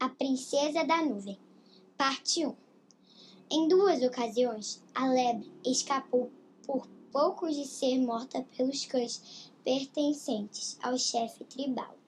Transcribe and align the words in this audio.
A 0.00 0.08
Princesa 0.08 0.82
da 0.82 1.04
Nuvem, 1.04 1.38
Parte 1.98 2.46
1 2.46 2.56
Em 3.50 3.68
duas 3.68 4.02
ocasiões, 4.02 4.82
a 4.94 5.06
lebre 5.06 5.52
escapou 5.62 6.32
por 6.62 6.86
pouco 7.12 7.46
de 7.50 7.66
ser 7.66 7.98
morta 7.98 8.42
pelos 8.56 8.86
cães 8.86 9.52
pertencentes 9.62 10.78
ao 10.82 10.96
chefe 10.96 11.44
tribal, 11.44 11.98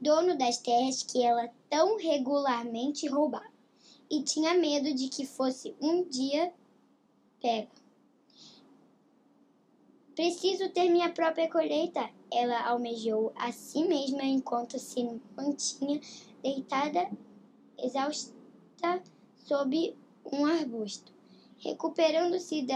dono 0.00 0.38
das 0.38 0.58
terras 0.58 1.02
que 1.02 1.24
ela 1.24 1.50
tão 1.68 1.98
regularmente 1.98 3.08
roubava, 3.08 3.50
e 4.08 4.22
tinha 4.22 4.54
medo 4.54 4.94
de 4.94 5.08
que 5.08 5.26
fosse 5.26 5.74
um 5.80 6.04
dia 6.04 6.54
pega. 7.40 7.68
Preciso 10.14 10.68
ter 10.68 10.88
minha 10.88 11.10
própria 11.10 11.50
colheita, 11.50 12.08
ela 12.32 12.64
almejou 12.68 13.32
a 13.34 13.50
si 13.50 13.82
mesma 13.82 14.22
enquanto 14.22 14.78
se 14.78 15.02
mantinha 15.36 16.00
deitada, 16.44 17.10
exausta, 17.78 18.34
sob 19.34 19.96
um 20.30 20.44
arbusto, 20.44 21.10
recuperando-se 21.56 22.66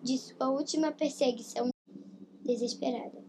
de 0.00 0.16
sua 0.16 0.48
última 0.48 0.92
perseguição 0.92 1.68
desesperada. 2.44 3.24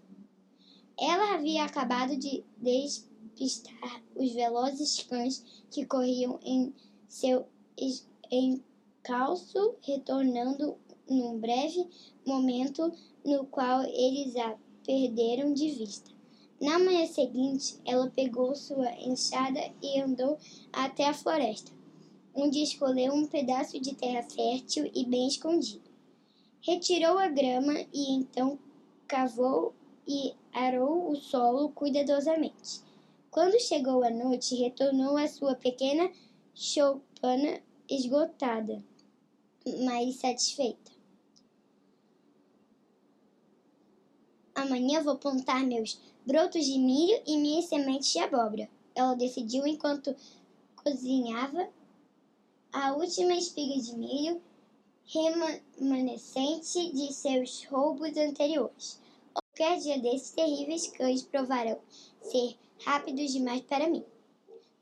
Ela 0.99 1.33
havia 1.35 1.65
acabado 1.65 2.15
de 2.15 2.43
despistar 2.57 4.03
os 4.15 4.33
velozes 4.33 5.01
cães 5.03 5.63
que 5.71 5.85
corriam 5.85 6.39
em 6.43 6.73
seu 7.07 7.47
encalço, 8.31 9.75
retornando 9.81 10.77
num 11.09 11.39
breve 11.39 11.87
momento 12.25 12.91
no 13.25 13.45
qual 13.45 13.83
eles 13.83 14.35
a 14.35 14.57
perderam 14.85 15.53
de 15.53 15.71
vista. 15.71 16.16
Na 16.59 16.79
manhã 16.79 17.05
seguinte, 17.05 17.79
ela 17.85 18.09
pegou 18.09 18.55
sua 18.55 18.91
enxada 18.99 19.59
e 19.81 20.01
andou 20.01 20.39
até 20.73 21.05
a 21.05 21.13
floresta, 21.13 21.71
onde 22.33 22.63
escolheu 22.63 23.13
um 23.13 23.27
pedaço 23.27 23.79
de 23.79 23.93
terra 23.93 24.23
fértil 24.23 24.89
e 24.93 25.05
bem 25.05 25.27
escondido. 25.27 25.87
Retirou 26.61 27.19
a 27.19 27.27
grama 27.27 27.73
e 27.93 28.11
então 28.11 28.57
cavou 29.07 29.75
e 30.07 30.33
arou 30.51 31.11
o 31.11 31.15
solo 31.15 31.69
cuidadosamente. 31.69 32.81
Quando 33.29 33.59
chegou 33.59 34.03
a 34.03 34.09
noite, 34.09 34.55
retornou 34.55 35.15
à 35.15 35.27
sua 35.27 35.53
pequena 35.53 36.11
choupana 36.55 37.61
esgotada, 37.87 38.83
mas 39.85 40.15
satisfeita. 40.15 40.91
Amanhã 44.55 45.03
vou 45.03 45.17
plantar 45.17 45.63
meus 45.63 45.99
brotos 46.27 46.65
de 46.65 46.77
milho 46.77 47.21
e 47.25 47.37
minhas 47.37 47.65
sementes 47.65 48.11
de 48.11 48.19
abóbora. 48.19 48.69
Ela 48.93 49.13
decidiu 49.13 49.65
enquanto 49.65 50.13
cozinhava 50.75 51.69
a 52.73 52.91
última 52.91 53.33
espiga 53.33 53.81
de 53.81 53.95
milho 53.95 54.41
remanescente 55.05 56.91
de 56.91 57.13
seus 57.13 57.63
roubos 57.63 58.17
anteriores. 58.17 58.99
Qualquer 59.33 59.79
dia 59.79 59.99
desses 59.99 60.31
terríveis 60.31 60.87
cães 60.87 61.23
provarão 61.23 61.79
ser 62.21 62.57
rápidos 62.83 63.31
demais 63.31 63.61
para 63.61 63.87
mim. 63.89 64.03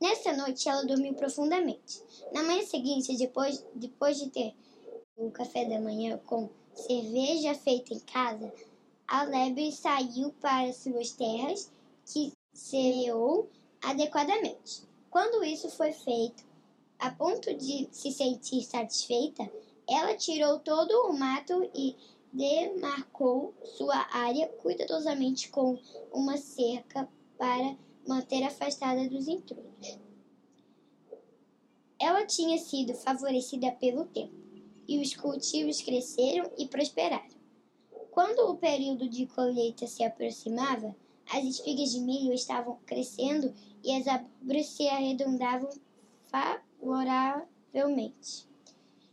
Nessa 0.02 0.34
noite 0.34 0.68
ela 0.68 0.84
dormiu 0.84 1.14
profundamente. 1.14 2.02
Na 2.34 2.42
manhã 2.42 2.66
seguinte, 2.66 3.16
depois, 3.16 3.64
depois 3.76 4.18
de 4.18 4.32
ter 4.32 4.56
o 5.16 5.30
café 5.30 5.66
da 5.66 5.80
manhã 5.80 6.20
com 6.26 6.50
cerveja 6.74 7.54
feita 7.54 7.94
em 7.94 8.00
casa, 8.00 8.52
a 9.08 9.24
lebre 9.24 9.72
saiu 9.72 10.32
para 10.42 10.74
suas 10.74 11.12
terras, 11.12 11.72
que 12.06 12.32
semeou 12.54 13.50
adequadamente. 13.82 14.84
Quando 15.10 15.44
isso 15.44 15.70
foi 15.70 15.92
feito, 15.92 16.44
a 17.00 17.12
ponto 17.12 17.54
de 17.54 17.88
se 17.92 18.12
sentir 18.12 18.64
satisfeita, 18.64 19.50
ela 19.88 20.16
tirou 20.16 20.60
todo 20.60 20.92
o 21.10 21.18
mato 21.18 21.70
e 21.74 21.96
demarcou 22.34 23.54
sua 23.64 24.08
área 24.12 24.48
cuidadosamente 24.48 25.50
com 25.50 25.80
uma 26.12 26.38
cerca 26.38 27.08
para 27.38 27.78
manter 28.08 28.44
afastada 28.44 29.08
dos 29.08 29.28
intrusos. 29.28 30.00
Ela 32.00 32.26
tinha 32.26 32.58
sido 32.58 32.94
favorecida 32.94 33.72
pelo 33.72 34.06
tempo, 34.06 34.34
e 34.88 35.00
os 35.02 35.16
cultivos 35.16 35.82
cresceram 35.82 36.52
e 36.58 36.68
prosperaram. 36.68 37.35
Quando 38.16 38.50
o 38.50 38.56
período 38.56 39.08
de 39.10 39.28
colheita 39.28 39.86
se 39.88 40.02
aproximava, 40.02 40.96
as 41.30 41.44
espigas 41.44 41.92
de 41.92 42.00
milho 42.00 42.32
estavam 42.32 42.80
crescendo 42.86 43.54
e 43.84 43.94
as 43.94 44.08
abóboras 44.08 44.68
se 44.68 44.88
arredondavam 44.88 45.70
favoravelmente. 46.28 48.48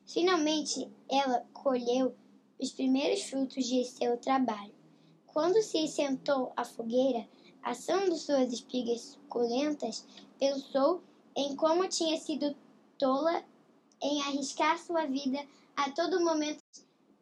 Finalmente, 0.07 0.89
ela 1.11 1.45
colheu 1.53 2.15
os 2.61 2.71
primeiros 2.71 3.25
frutos 3.25 3.67
de 3.67 3.85
seu 3.85 4.17
trabalho. 4.19 4.73
Quando 5.27 5.61
se 5.62 5.89
sentou 5.89 6.53
à 6.57 6.65
fogueira, 6.65 7.29
assando 7.61 8.15
suas 8.15 8.53
espigas 8.53 9.01
suculentas, 9.01 10.07
pensou 10.39 11.03
em 11.35 11.57
como 11.57 11.89
tinha 11.89 12.17
sido 12.21 12.55
tola 12.97 13.45
em 14.01 14.23
arriscar 14.23 14.79
sua 14.79 15.07
vida 15.07 15.45
a 15.75 15.91
todo 15.91 16.25
momento 16.25 16.62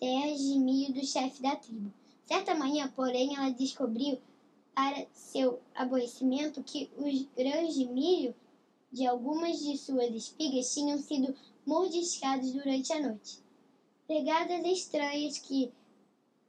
terras 0.01 0.41
de 0.41 0.59
milho 0.59 0.95
do 0.95 1.07
chefe 1.07 1.43
da 1.43 1.55
tribo. 1.55 1.93
Certa 2.25 2.55
manhã, 2.55 2.91
porém, 2.97 3.37
ela 3.37 3.51
descobriu, 3.51 4.19
para 4.75 5.07
seu 5.13 5.61
aborrecimento, 5.75 6.63
que 6.63 6.91
os 6.97 7.27
grãos 7.37 7.75
de 7.75 7.87
milho 7.87 8.35
de 8.91 9.07
algumas 9.07 9.61
de 9.61 9.77
suas 9.77 10.11
espigas 10.15 10.73
tinham 10.73 10.99
sido 10.99 11.37
mordiscados 11.67 12.51
durante 12.53 12.91
a 12.95 13.01
noite. 13.01 13.41
Pegadas 14.09 14.65
estranhas 14.65 15.39
que 15.39 15.71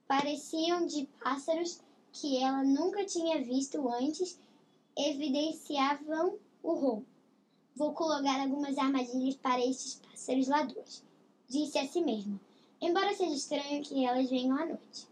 pareciam 0.08 0.86
de 0.86 1.08
pássaros 1.22 1.82
que 2.14 2.38
ela 2.38 2.64
nunca 2.64 3.06
tinha 3.06 3.44
visto 3.44 3.88
antes 3.90 4.40
evidenciavam 4.98 6.38
o 6.64 6.74
roubo. 6.74 7.06
Vou 7.76 7.94
colocar 7.94 8.42
algumas 8.42 8.78
armadilhas 8.78 9.36
para 9.36 9.64
estes 9.64 9.96
pássaros 9.96 10.48
ladrões, 10.48 11.04
disse 11.48 11.78
a 11.78 11.88
si 11.88 12.02
mesma 12.02 12.40
embora 12.82 13.14
seja 13.16 13.36
estranho 13.36 13.84
que 13.84 14.04
elas 14.04 14.30
venham 14.30 14.58
à 14.58 14.66
noite. 14.66 15.08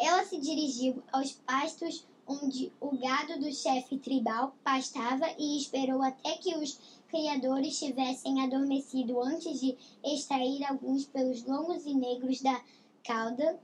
Ela 0.00 0.24
se 0.24 0.40
dirigiu 0.40 1.02
aos 1.12 1.32
pastos 1.32 2.06
onde 2.26 2.72
o 2.80 2.96
gado 2.96 3.38
do 3.38 3.52
chefe 3.52 3.98
tribal 3.98 4.54
pastava 4.64 5.26
e 5.38 5.58
esperou 5.58 6.02
até 6.02 6.36
que 6.36 6.56
os 6.56 6.78
criadores 7.08 7.78
tivessem 7.78 8.42
adormecido 8.42 9.20
antes 9.20 9.60
de 9.60 9.76
extrair 10.04 10.64
alguns 10.64 11.04
pelos 11.04 11.44
longos 11.44 11.84
e 11.84 11.94
negros 11.94 12.40
da 12.40 12.62
cauda 13.04 13.58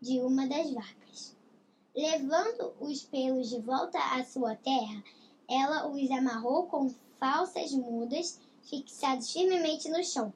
de 0.00 0.20
uma 0.20 0.46
das 0.46 0.70
vacas. 0.70 1.36
Levando 1.94 2.72
os 2.80 3.02
pelos 3.02 3.50
de 3.50 3.60
volta 3.60 3.98
à 3.98 4.24
sua 4.24 4.56
terra, 4.56 5.02
ela 5.48 5.88
os 5.88 6.10
amarrou 6.10 6.66
com 6.66 6.92
falsas 7.18 7.72
mudas 7.72 8.40
fixadas 8.62 9.30
firmemente 9.30 9.88
no 9.88 10.02
chão 10.02 10.32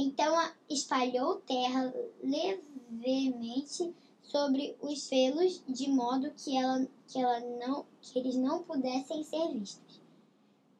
então 0.00 0.32
espalhou 0.70 1.40
terra 1.40 1.92
levemente 2.22 3.92
sobre 4.22 4.76
os 4.80 5.02
selos, 5.02 5.60
de 5.66 5.90
modo 5.90 6.30
que, 6.36 6.56
ela, 6.56 6.86
que, 7.08 7.18
ela 7.18 7.40
não, 7.40 7.84
que 8.00 8.16
eles 8.18 8.36
não 8.36 8.62
pudessem 8.62 9.24
ser 9.24 9.52
vistos. 9.52 10.00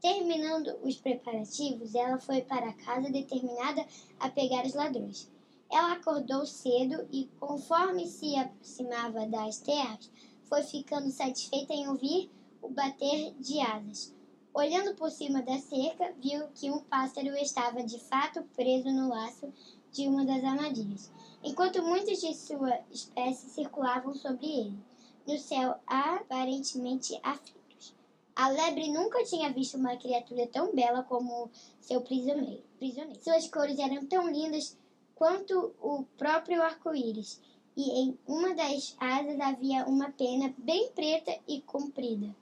Terminando 0.00 0.78
os 0.84 0.96
preparativos, 0.96 1.96
ela 1.96 2.20
foi 2.20 2.42
para 2.42 2.72
casa 2.74 3.10
determinada 3.10 3.84
a 4.20 4.28
pegar 4.30 4.64
os 4.64 4.74
ladrões. 4.74 5.28
Ela 5.68 5.94
acordou 5.94 6.46
cedo 6.46 7.08
e, 7.10 7.28
conforme 7.40 8.06
se 8.06 8.36
aproximava 8.36 9.26
das 9.26 9.58
terras, 9.58 10.08
foi 10.44 10.62
ficando 10.62 11.10
satisfeita 11.10 11.74
em 11.74 11.88
ouvir 11.88 12.30
o 12.62 12.68
bater 12.68 13.34
de 13.40 13.60
asas. 13.60 14.14
Olhando 14.54 14.94
por 14.94 15.10
cima 15.10 15.42
da 15.42 15.58
cerca, 15.58 16.12
viu 16.20 16.48
que 16.54 16.70
um 16.70 16.80
pássaro 16.80 17.36
estava 17.36 17.82
de 17.82 17.98
fato 18.00 18.42
preso 18.56 18.90
no 18.90 19.08
laço 19.08 19.52
de 19.92 20.08
uma 20.08 20.24
das 20.24 20.42
armadilhas, 20.42 21.10
enquanto 21.42 21.82
muitos 21.82 22.20
de 22.20 22.34
sua 22.34 22.80
espécie 22.90 23.50
circulavam 23.50 24.14
sobre 24.14 24.46
ele, 24.46 24.78
no 25.26 25.38
céu 25.38 25.76
aparentemente 25.86 27.18
aflitos. 27.22 27.94
A 28.34 28.48
lebre 28.48 28.90
nunca 28.90 29.24
tinha 29.24 29.52
visto 29.52 29.76
uma 29.76 29.96
criatura 29.96 30.46
tão 30.46 30.74
bela 30.74 31.02
como 31.02 31.50
seu 31.80 32.00
prisioneiro. 32.00 32.62
Suas 33.20 33.48
cores 33.48 33.78
eram 33.78 34.06
tão 34.06 34.30
lindas 34.30 34.76
quanto 35.14 35.74
o 35.82 36.04
próprio 36.16 36.62
arco-íris, 36.62 37.40
e 37.76 37.90
em 38.00 38.18
uma 38.26 38.54
das 38.54 38.96
asas 38.98 39.38
havia 39.40 39.84
uma 39.86 40.10
pena 40.10 40.54
bem 40.58 40.90
preta 40.92 41.38
e 41.46 41.60
comprida. 41.62 42.34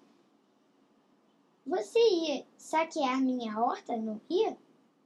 Você 1.67 1.99
ia 1.99 2.47
saquear 2.57 3.21
minha 3.21 3.59
horta, 3.61 3.97
não 3.97 4.21
ia? 4.31 4.57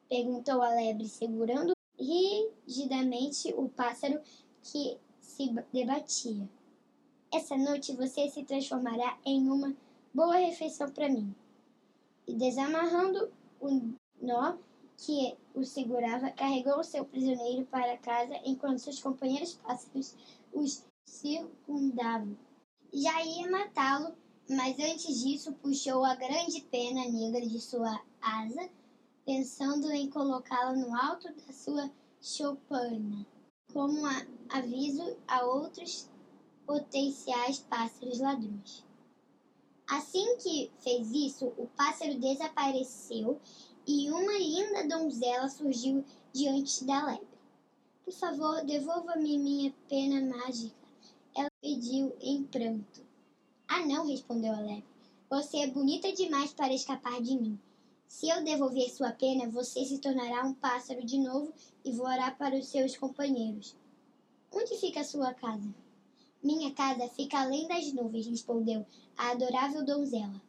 Perguntou 0.09 0.61
a 0.61 0.69
lebre, 0.69 1.09
segurando 1.09 1.73
rigidamente 1.99 3.53
o 3.55 3.69
pássaro 3.69 4.21
que 4.63 4.99
se 5.21 5.51
debatia. 5.73 6.49
Essa 7.33 7.57
noite 7.57 7.97
você 7.97 8.29
se 8.29 8.45
transformará 8.45 9.19
em 9.25 9.49
uma 9.49 9.75
boa 10.13 10.37
refeição 10.37 10.91
para 10.91 11.09
mim. 11.09 11.35
e, 12.27 12.35
desamarrando 12.35 13.33
o 13.61 13.93
nó 14.21 14.57
que 14.97 15.37
o 15.55 15.65
segurava, 15.65 16.31
carregou 16.31 16.85
seu 16.85 17.05
prisioneiro 17.05 17.65
para 17.67 17.97
casa 17.97 18.39
enquanto 18.45 18.79
seus 18.81 19.01
companheiros 19.01 19.55
pássaros 19.55 20.15
os 20.53 20.85
circundavam. 21.05 22.37
Já 22.93 23.25
ia 23.25 23.51
matá-lo, 23.51 24.15
mas 24.51 24.77
antes 24.81 25.23
disso 25.23 25.53
puxou 25.63 26.05
a 26.05 26.17
grande 26.17 26.61
pena 26.63 27.09
negra 27.09 27.47
de 27.47 27.61
sua 27.61 28.03
asa, 28.21 28.69
pensando 29.25 29.89
em 29.93 30.11
colocá-la 30.11 30.73
no 30.73 30.93
alto 30.93 31.33
da 31.33 31.53
sua 31.53 31.89
choupana, 32.21 33.25
como 33.73 34.01
aviso 34.49 35.17
a 35.29 35.45
outros 35.45 36.11
potenciais 36.67 37.61
pássaros 37.61 38.19
ladrões. 38.19 38.85
Assim 39.89 40.37
que 40.39 40.69
fez 40.81 41.13
isso, 41.13 41.47
o 41.57 41.69
pássaro 41.77 42.19
desapareceu 42.19 43.41
e 43.87 44.11
uma 44.11 44.37
linda 44.37 44.89
donzela 44.89 45.49
surgiu 45.49 46.05
diante 46.33 46.85
da 46.85 47.07
lebre. 47.07 47.29
Por 48.05 48.13
favor, 48.13 48.65
devolva-me 48.65 49.39
minha 49.39 49.73
pena 49.89 50.21
mágica, 50.37 50.75
ela 51.37 51.51
pediu 51.63 52.13
em 52.21 52.43
pranto. 52.43 53.10
Ah, 53.73 53.87
não, 53.87 54.05
respondeu 54.05 54.53
a 54.53 54.59
lebre. 54.59 54.85
Você 55.31 55.59
é 55.59 55.67
bonita 55.69 56.13
demais 56.13 56.53
para 56.53 56.75
escapar 56.75 57.23
de 57.23 57.37
mim. 57.37 57.57
Se 58.09 58.29
eu 58.29 58.43
devolver 58.43 58.91
sua 58.91 59.13
pena, 59.13 59.49
você 59.49 59.85
se 59.85 59.99
tornará 59.99 60.45
um 60.45 60.53
pássaro 60.53 61.05
de 61.07 61.17
novo 61.17 61.53
e 61.85 61.93
voará 61.93 62.33
para 62.33 62.59
os 62.59 62.67
seus 62.67 62.97
companheiros. 62.97 63.77
Onde 64.53 64.75
fica 64.75 65.03
a 65.03 65.05
sua 65.05 65.33
casa? 65.33 65.73
Minha 66.43 66.75
casa 66.75 67.07
fica 67.11 67.43
além 67.43 67.69
das 67.69 67.93
nuvens, 67.93 68.27
respondeu 68.27 68.85
a 69.17 69.31
adorável 69.31 69.85
donzela, 69.85 70.43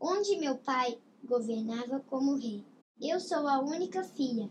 onde 0.00 0.36
meu 0.36 0.56
pai 0.56 0.98
governava 1.22 2.00
como 2.00 2.34
rei. 2.34 2.64
Eu 3.00 3.20
sou 3.20 3.46
a 3.46 3.60
única 3.60 4.02
filha, 4.02 4.50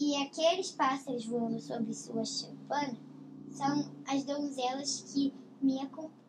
e 0.00 0.16
aqueles 0.16 0.70
pássaros 0.70 1.26
voando 1.26 1.60
sobre 1.60 1.92
sua 1.92 2.24
champana 2.24 2.96
são 3.50 3.92
as 4.06 4.24
donzelas 4.24 5.04
que 5.12 5.34
me 5.60 5.78
acompanham. 5.82 6.21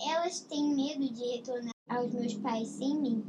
Elas 0.00 0.40
têm 0.40 0.74
medo 0.74 1.12
de 1.12 1.24
retornar 1.24 1.74
aos 1.88 2.10
meus 2.12 2.34
pais 2.34 2.68
sem 2.68 2.98
mim. 2.98 3.22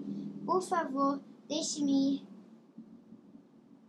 Por 0.45 0.62
favor, 0.62 1.21
deixe-me 1.47 2.15
ir. 2.15 2.27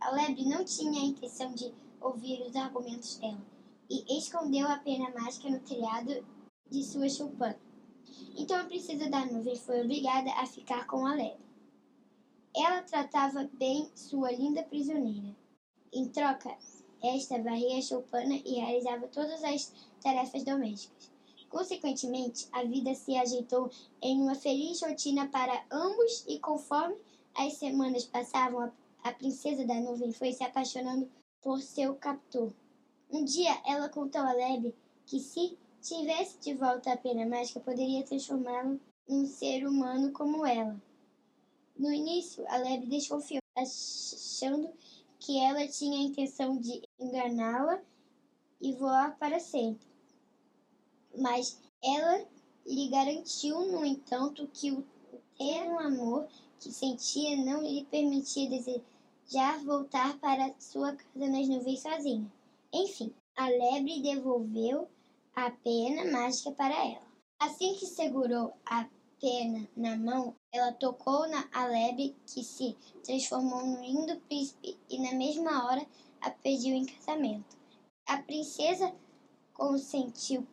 A 0.01 0.11
lebre 0.11 0.45
não 0.45 0.65
tinha 0.65 1.01
a 1.01 1.05
intenção 1.05 1.53
de 1.53 1.73
ouvir 2.01 2.41
os 2.41 2.55
argumentos 2.57 3.15
dela 3.17 3.41
e 3.89 4.17
escondeu 4.17 4.67
a 4.67 4.79
pena 4.79 5.09
mágica 5.11 5.49
no 5.49 5.59
telhado 5.61 6.25
de 6.69 6.83
sua 6.83 7.07
choupana. 7.07 7.59
Então 8.35 8.59
a 8.59 8.65
princesa 8.65 9.09
da 9.09 9.25
nuvem 9.25 9.55
foi 9.55 9.81
obrigada 9.81 10.31
a 10.33 10.45
ficar 10.45 10.85
com 10.85 11.05
a 11.05 11.15
lebre. 11.15 11.43
Ela 12.53 12.81
tratava 12.81 13.49
bem 13.53 13.89
sua 13.95 14.31
linda 14.31 14.61
prisioneira. 14.63 15.33
Em 15.93 16.09
troca, 16.09 16.57
esta 17.01 17.41
varria 17.41 17.77
a 17.77 17.81
choupana 17.81 18.35
e 18.43 18.55
realizava 18.55 19.07
todas 19.07 19.41
as 19.43 19.73
tarefas 20.01 20.43
domésticas. 20.43 21.12
Consequentemente, 21.53 22.47
a 22.51 22.63
vida 22.63 22.95
se 22.95 23.15
ajeitou 23.15 23.69
em 24.01 24.19
uma 24.19 24.33
feliz 24.33 24.81
rotina 24.81 25.27
para 25.27 25.63
ambos 25.71 26.25
e 26.27 26.39
conforme 26.39 26.95
as 27.35 27.53
semanas 27.53 28.05
passavam, 28.05 28.71
a 29.03 29.11
princesa 29.11 29.63
da 29.63 29.75
nuvem 29.75 30.11
foi 30.11 30.33
se 30.33 30.43
apaixonando 30.43 31.07
por 31.43 31.61
seu 31.61 31.93
captor. 31.93 32.51
Um 33.07 33.23
dia 33.23 33.55
ela 33.67 33.87
contou 33.87 34.21
a 34.21 34.33
Lebe 34.33 34.73
que 35.05 35.19
se 35.19 35.55
tivesse 35.79 36.39
de 36.39 36.55
volta 36.55 36.91
a 36.91 36.97
pena 36.97 37.23
mágica 37.23 37.59
poderia 37.59 38.01
transformá-lo 38.01 38.79
num 39.07 39.27
ser 39.27 39.67
humano 39.67 40.11
como 40.11 40.43
ela. 40.47 40.81
No 41.77 41.93
início, 41.93 42.43
a 42.47 42.57
Lebe 42.57 42.87
desconfiou, 42.87 43.41
achando 43.55 44.73
que 45.19 45.39
ela 45.39 45.67
tinha 45.67 45.99
a 45.99 46.03
intenção 46.03 46.57
de 46.57 46.81
enganá-la 46.99 47.79
e 48.59 48.73
voar 48.73 49.15
para 49.19 49.39
sempre. 49.39 49.92
Mas 51.17 51.59
ela 51.83 52.25
lhe 52.65 52.87
garantiu, 52.89 53.59
no 53.71 53.85
entanto, 53.85 54.49
que 54.53 54.71
o 54.71 54.85
terno 55.37 55.79
amor 55.79 56.27
que 56.59 56.71
sentia 56.71 57.35
não 57.37 57.61
lhe 57.61 57.85
permitia 57.85 58.49
desejar 58.49 59.63
voltar 59.65 60.17
para 60.19 60.53
sua 60.59 60.95
casa 60.95 61.27
nas 61.27 61.47
nuvens 61.47 61.81
sozinha. 61.81 62.31
Enfim, 62.73 63.13
a 63.35 63.47
lebre 63.47 64.01
devolveu 64.01 64.87
a 65.35 65.51
pena 65.51 66.11
mágica 66.11 66.51
para 66.51 66.73
ela. 66.73 67.07
Assim 67.39 67.75
que 67.75 67.85
segurou 67.85 68.53
a 68.65 68.87
pena 69.19 69.67
na 69.75 69.97
mão, 69.97 70.35
ela 70.51 70.71
tocou 70.73 71.27
na 71.27 71.47
a 71.53 71.65
lebre 71.65 72.15
que 72.25 72.43
se 72.43 72.75
transformou 73.03 73.65
num 73.65 73.81
lindo 73.81 74.19
príncipe 74.21 74.77
e 74.89 74.99
na 74.99 75.13
mesma 75.13 75.65
hora 75.65 75.85
a 76.21 76.29
pediu 76.29 76.73
em 76.73 76.85
casamento. 76.85 77.57
A 78.05 78.17
princesa 78.17 78.93
consentiu 79.53 80.47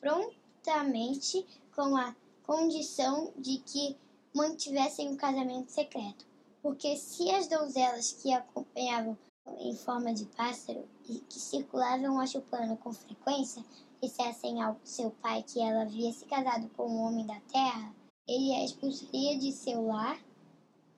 prontamente 0.00 1.46
com 1.74 1.96
a 1.96 2.14
condição 2.44 3.32
de 3.36 3.58
que 3.58 3.96
mantivessem 4.34 5.12
o 5.12 5.16
casamento 5.16 5.70
secreto, 5.70 6.26
porque 6.62 6.96
se 6.96 7.30
as 7.30 7.46
donzelas 7.46 8.12
que 8.12 8.32
acompanhavam 8.32 9.16
em 9.60 9.74
forma 9.74 10.12
de 10.12 10.26
pássaro 10.26 10.86
e 11.08 11.18
que 11.20 11.38
circulavam 11.38 12.20
a 12.20 12.26
chupando 12.26 12.76
com 12.76 12.92
frequência 12.92 13.64
dissessem 14.00 14.62
ao 14.62 14.76
seu 14.84 15.10
pai 15.10 15.42
que 15.42 15.60
ela 15.60 15.82
havia 15.82 16.12
se 16.12 16.24
casado 16.26 16.68
com 16.76 16.86
um 16.86 17.00
homem 17.02 17.26
da 17.26 17.40
terra, 17.52 17.94
ele 18.26 18.54
a 18.54 18.64
expulsaria 18.64 19.38
de 19.38 19.52
seu 19.52 19.86
lar 19.86 20.20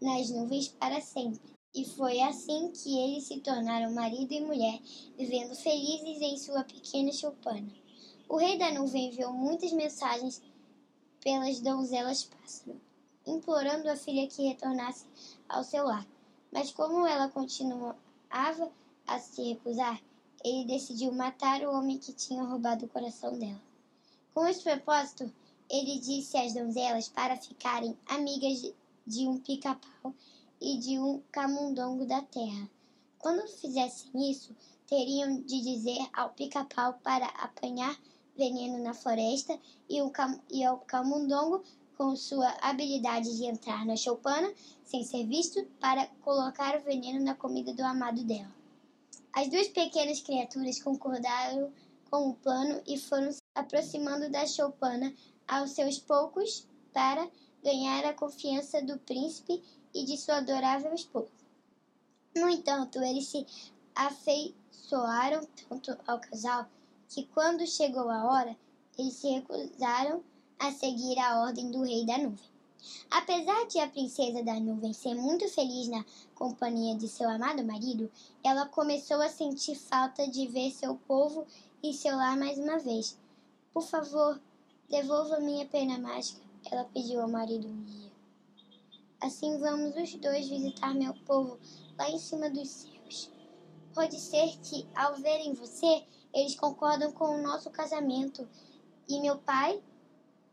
nas 0.01 0.31
nuvens 0.31 0.69
para 0.69 1.01
sempre. 1.01 1.41
E 1.75 1.85
foi 1.85 2.21
assim 2.21 2.73
que 2.73 2.99
eles 2.99 3.25
se 3.25 3.39
tornaram 3.41 3.93
marido 3.93 4.33
e 4.33 4.41
mulher, 4.41 4.81
vivendo 5.17 5.55
felizes 5.55 6.21
em 6.21 6.37
sua 6.37 6.65
pequena 6.65 7.13
choupana. 7.13 7.80
O 8.31 8.37
rei 8.37 8.57
da 8.57 8.71
nuvem 8.71 9.09
enviou 9.09 9.33
muitas 9.33 9.73
mensagens 9.73 10.41
pelas 11.21 11.59
donzelas 11.59 12.23
pássaro, 12.23 12.81
implorando 13.27 13.91
a 13.91 13.97
filha 13.97 14.29
que 14.29 14.47
retornasse 14.47 15.05
ao 15.49 15.65
seu 15.65 15.85
lar. 15.85 16.07
Mas 16.53 16.71
como 16.71 17.05
ela 17.05 17.29
continuava 17.29 17.99
Ava 18.31 18.71
a 19.05 19.19
se 19.19 19.43
recusar, 19.43 20.01
ele 20.45 20.65
decidiu 20.65 21.11
matar 21.11 21.63
o 21.63 21.73
homem 21.73 21.99
que 21.99 22.13
tinha 22.13 22.45
roubado 22.45 22.87
o 22.87 22.89
coração 22.89 23.37
dela. 23.37 23.61
Com 24.33 24.47
esse 24.47 24.63
propósito, 24.63 25.29
ele 25.69 25.99
disse 25.99 26.37
às 26.37 26.55
donzelas 26.55 27.09
para 27.09 27.37
ficarem 27.37 27.99
amigas 28.07 28.73
de 29.05 29.27
um 29.27 29.41
pica-pau 29.41 30.15
e 30.61 30.79
de 30.79 31.01
um 31.01 31.21
camundongo 31.33 32.07
da 32.07 32.23
terra. 32.23 32.71
Quando 33.19 33.49
fizessem 33.49 34.31
isso, 34.31 34.55
teriam 34.87 35.41
de 35.41 35.61
dizer 35.61 36.09
ao 36.13 36.31
pica-pau 36.31 36.95
para 37.03 37.27
apanhar 37.27 37.99
veneno 38.37 38.79
na 38.79 38.95
floresta 38.95 39.59
e, 39.89 40.01
o 40.03 40.11
cam 40.11 40.41
e 40.51 40.65
ao 40.65 40.79
camundongo, 40.79 41.63
com 41.97 42.17
sua 42.17 42.49
habilidade 42.63 43.37
de 43.37 43.45
entrar 43.45 43.85
na 43.85 43.97
choupana 43.97 44.53
sem 44.85 45.05
ser 45.05 45.27
visto, 45.27 45.65
para 45.79 46.07
colocar 46.23 46.77
o 46.77 46.83
veneno 46.83 47.23
na 47.25 47.35
comida 47.35 47.73
do 47.73 47.83
amado 47.83 48.25
dela. 48.25 48.51
As 49.33 49.49
duas 49.49 49.69
pequenas 49.69 50.21
criaturas 50.21 50.83
concordaram 50.83 51.73
com 52.11 52.31
o 52.31 52.35
plano 52.35 52.83
e 52.87 52.99
foram 52.99 53.31
se 53.31 53.41
aproximando 53.55 54.29
da 54.29 54.47
choupana 54.47 55.15
aos 55.47 55.71
seus 55.71 55.99
poucos 55.99 56.67
para 56.93 57.31
ganhar 57.63 58.05
a 58.05 58.15
confiança 58.15 58.83
do 58.83 58.99
príncipe 58.99 59.63
e 59.95 60.05
de 60.05 60.17
sua 60.17 60.39
adorável 60.39 60.93
esposa. 60.95 61.31
No 62.35 62.49
entanto, 62.49 63.03
eles 63.03 63.29
se 63.29 63.47
afeiçoaram 63.95 65.47
tanto 65.69 65.97
ao 66.07 66.21
casal 66.21 66.67
que, 67.11 67.27
quando 67.35 67.67
chegou 67.67 68.09
a 68.09 68.25
hora, 68.25 68.57
eles 68.97 69.15
se 69.15 69.29
recusaram 69.29 70.23
a 70.59 70.71
seguir 70.71 71.19
a 71.19 71.41
ordem 71.41 71.71
do 71.71 71.83
rei 71.83 72.07
da 72.07 72.17
nuvem. 72.17 72.49
Apesar 73.11 73.67
de 73.67 73.79
a 73.79 73.89
princesa 73.89 74.43
da 74.43 74.59
nuvem 74.59 74.93
ser 74.93 75.15
muito 75.15 75.47
feliz 75.49 75.89
na 75.89 76.05
companhia 76.35 76.97
de 76.97 77.09
seu 77.09 77.29
amado 77.29 77.65
marido, 77.65 78.11
ela 78.43 78.65
começou 78.67 79.21
a 79.21 79.29
sentir 79.29 79.75
falta 79.75 80.27
de 80.27 80.47
ver 80.47 80.71
seu 80.71 80.95
povo 80.97 81.47
e 81.83 81.93
seu 81.93 82.17
lar 82.17 82.39
mais 82.39 82.59
uma 82.59 82.79
vez. 82.79 83.19
Por 83.75 83.83
favor, 83.83 84.41
devolva 84.89 85.41
minha 85.41 85.67
pena 85.67 85.99
mágica, 85.99 86.41
ela 86.71 86.85
pediu 86.85 87.21
ao 87.21 87.29
marido 87.29 87.69
um 87.69 87.83
dia. 87.85 88.11
Assim 89.21 89.59
vamos 89.59 89.95
os 89.97 90.15
dois 90.15 90.49
visitar 90.49 90.95
meu 90.95 91.13
povo 91.27 91.59
lá 91.99 92.09
em 92.09 92.19
cima 92.19 92.49
dos 92.49 92.69
céus. 92.69 93.31
Pode 93.93 94.19
ser 94.19 94.57
que, 94.63 94.87
ao 94.95 95.17
verem 95.17 95.53
você, 95.53 96.05
eles 96.33 96.55
concordam 96.55 97.13
com 97.13 97.37
o 97.37 97.43
nosso 97.43 97.71
casamento 97.71 98.49
e 99.09 99.21
meu 99.21 99.39
pai 99.39 99.83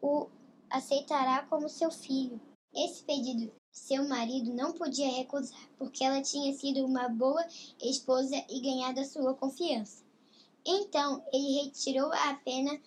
o 0.02 0.28
aceitará 0.70 1.44
como 1.44 1.70
seu 1.70 1.92
filho. 1.92 2.40
Esse 2.74 3.04
pedido 3.04 3.52
seu 3.78 4.08
marido 4.08 4.54
não 4.54 4.74
podia 4.74 5.08
recusar, 5.08 5.58
porque 5.78 6.04
ela 6.04 6.22
tinha 6.22 6.52
sido 6.54 6.84
uma 6.84 7.08
boa 7.08 7.46
esposa 7.82 8.36
e 8.50 8.60
ganhado 8.60 9.00
a 9.00 9.06
sua 9.06 9.36
confiança. 9.36 10.04
Então 10.66 11.24
ele 11.32 11.64
retirou 11.64 12.12
a 12.12 12.34
pena 12.44 12.82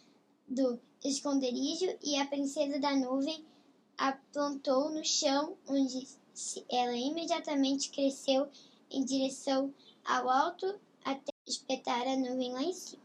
do 0.48 0.78
esconderijo 1.04 1.96
e 2.02 2.18
a 2.18 2.26
princesa 2.26 2.78
da 2.78 2.94
nuvem 2.94 3.44
a 3.96 4.12
plantou 4.32 4.90
no 4.90 5.04
chão, 5.04 5.56
onde 5.68 6.08
ela 6.68 6.96
imediatamente 6.96 7.90
cresceu 7.90 8.48
em 8.90 9.04
direção 9.04 9.72
ao 10.04 10.28
alto 10.28 10.78
até 11.04 11.29
espetar 11.50 12.06
a 12.06 12.16
nuvem 12.16 12.52
lá 12.52 12.62
em 12.62 12.72
cima. 12.72 13.02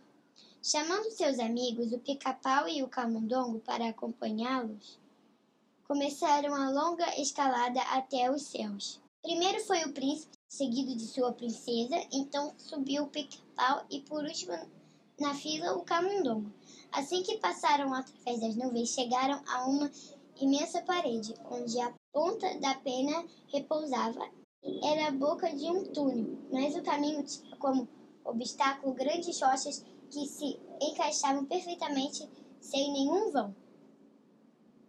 Chamando 0.61 1.11
seus 1.11 1.37
amigos, 1.39 1.91
o 1.91 1.99
pica-pau 1.99 2.67
e 2.67 2.81
o 2.81 2.87
camundongo, 2.87 3.59
para 3.59 3.89
acompanhá-los, 3.89 4.99
começaram 5.87 6.53
a 6.55 6.69
longa 6.69 7.19
escalada 7.19 7.81
até 7.81 8.31
os 8.31 8.43
céus. 8.43 8.99
Primeiro 9.21 9.59
foi 9.65 9.83
o 9.83 9.93
príncipe, 9.93 10.37
seguido 10.47 10.95
de 10.95 11.07
sua 11.07 11.33
princesa, 11.33 11.95
então 12.11 12.53
subiu 12.57 13.03
o 13.03 13.07
pica-pau 13.07 13.85
e 13.89 14.01
por 14.01 14.23
último 14.23 14.53
na 15.19 15.33
fila 15.33 15.75
o 15.75 15.83
camundongo. 15.83 16.51
Assim 16.91 17.23
que 17.23 17.37
passaram 17.37 17.93
através 17.93 18.39
das 18.41 18.55
nuvens, 18.55 18.89
chegaram 18.89 19.41
a 19.47 19.65
uma 19.65 19.91
imensa 20.39 20.81
parede, 20.81 21.33
onde 21.49 21.79
a 21.79 21.93
ponta 22.11 22.59
da 22.59 22.75
pena 22.75 23.25
repousava. 23.47 24.29
Era 24.83 25.07
a 25.07 25.11
boca 25.11 25.55
de 25.55 25.65
um 25.65 25.83
túnel, 25.85 26.37
mas 26.51 26.75
o 26.75 26.81
caminho 26.81 27.23
tinha 27.23 27.55
como 27.57 27.87
obstáculo 28.25 28.93
grandes 28.93 29.39
rochas 29.41 29.85
que 30.09 30.25
se 30.27 30.59
encaixavam 30.81 31.45
perfeitamente 31.45 32.27
sem 32.59 32.91
nenhum 32.91 33.31
vão. 33.31 33.55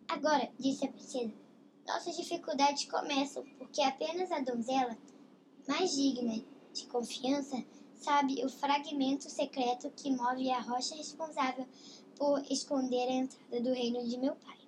Agora, 0.09 0.50
disse 0.59 0.87
a 0.87 0.93
princesa, 0.93 1.33
nossas 1.87 2.16
dificuldades 2.16 2.87
começam 2.87 3.45
porque 3.59 3.83
apenas 3.83 4.33
a 4.33 4.40
donzela, 4.40 4.97
mais 5.69 5.95
digna 5.95 6.43
de 6.73 6.87
confiança, 6.87 7.62
sabe 7.95 8.45
o 8.45 8.49
fragmento 8.49 9.28
secreto 9.31 9.90
que 9.90 10.11
move 10.11 10.50
a 10.50 10.61
rocha 10.61 10.95
responsável 10.95 11.66
por 12.16 12.43
esconder 12.50 13.09
a 13.09 13.12
entrada 13.12 13.61
do 13.61 13.73
reino 13.73 14.07
de 14.07 14.19
meu 14.19 14.35
pai. 14.37 14.59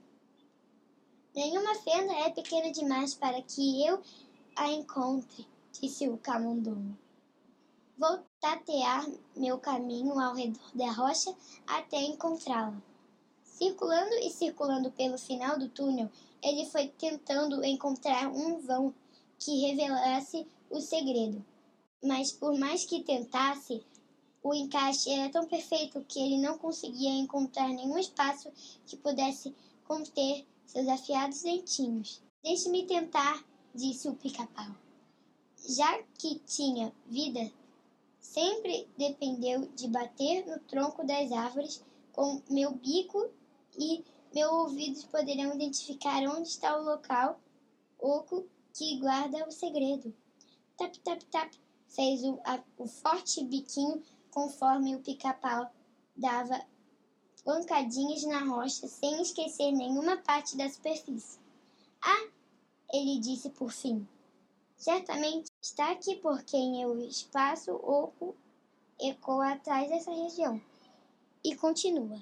Nenhuma 1.34 1.74
fenda 1.76 2.12
é 2.12 2.30
pequena 2.30 2.72
demais 2.72 3.14
para 3.14 3.40
que 3.42 3.86
eu 3.86 4.02
a 4.56 4.70
encontre, 4.72 5.46
disse 5.72 6.08
o 6.08 6.18
camundongo. 6.18 6.96
Vou 7.98 8.20
tatear 8.40 9.10
meu 9.34 9.58
caminho 9.58 10.20
ao 10.20 10.32
redor 10.32 10.70
da 10.72 10.92
rocha 10.92 11.34
até 11.66 12.00
encontrá-la. 12.00 12.80
Circulando 13.42 14.14
e 14.22 14.30
circulando 14.30 14.92
pelo 14.92 15.18
final 15.18 15.58
do 15.58 15.68
túnel, 15.68 16.08
ele 16.40 16.64
foi 16.66 16.86
tentando 16.86 17.64
encontrar 17.64 18.28
um 18.28 18.60
vão 18.60 18.94
que 19.36 19.66
revelasse 19.66 20.46
o 20.70 20.80
segredo. 20.80 21.44
Mas 22.00 22.30
por 22.30 22.56
mais 22.56 22.84
que 22.84 23.02
tentasse, 23.02 23.84
o 24.44 24.54
encaixe 24.54 25.10
era 25.10 25.28
tão 25.28 25.48
perfeito 25.48 26.04
que 26.08 26.20
ele 26.20 26.38
não 26.40 26.56
conseguia 26.56 27.10
encontrar 27.10 27.66
nenhum 27.66 27.98
espaço 27.98 28.48
que 28.86 28.96
pudesse 28.96 29.52
conter 29.88 30.46
seus 30.64 30.86
afiados 30.86 31.42
dentinhos. 31.42 32.22
Deixe-me 32.44 32.86
tentar, 32.86 33.44
disse 33.74 34.08
o 34.08 34.14
pica-pau. 34.14 34.70
Já 35.66 36.00
que 36.16 36.38
tinha 36.46 36.92
vida, 37.06 37.50
sempre 38.20 38.88
dependeu 38.96 39.66
de 39.74 39.88
bater 39.88 40.46
no 40.46 40.58
tronco 40.60 41.06
das 41.06 41.30
árvores 41.32 41.84
com 42.12 42.42
meu 42.50 42.72
bico 42.72 43.30
e 43.76 44.04
meus 44.34 44.52
ouvidos 44.52 45.04
poderão 45.04 45.54
identificar 45.54 46.22
onde 46.24 46.48
está 46.48 46.76
o 46.78 46.84
local 46.84 47.40
oco 47.98 48.46
que 48.72 48.98
guarda 48.98 49.46
o 49.46 49.52
segredo. 49.52 50.14
Tap, 50.76 50.94
tap, 50.98 51.22
tap, 51.30 51.52
fez 51.88 52.22
o, 52.22 52.38
a, 52.44 52.62
o 52.76 52.86
forte 52.86 53.44
biquinho 53.44 54.02
conforme 54.30 54.94
o 54.94 55.00
pica-pau 55.00 55.70
dava 56.16 56.60
pancadinhas 57.44 58.24
na 58.24 58.40
rocha 58.40 58.86
sem 58.86 59.22
esquecer 59.22 59.72
nenhuma 59.72 60.16
parte 60.18 60.56
da 60.56 60.68
superfície. 60.68 61.38
Ah! 62.02 62.28
Ele 62.92 63.18
disse 63.18 63.50
por 63.50 63.70
fim. 63.70 64.06
Certamente 64.76 65.47
está 65.68 65.90
aqui 65.90 66.16
porque 66.16 66.56
em 66.56 66.86
o 66.86 66.98
espaço 66.98 67.72
oco 67.72 68.34
ecoa 68.98 69.52
atrás 69.52 69.88
dessa 69.90 70.10
região. 70.10 70.60
E 71.44 71.54
continua. 71.54 72.18